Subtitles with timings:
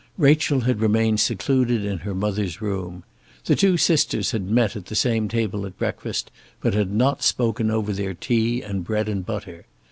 [0.17, 3.03] Rachel had remained secluded in her mother's room.
[3.45, 7.69] The two sisters had met at the same table at breakfast, but had not spoken
[7.69, 9.67] over their tea and bread and butter.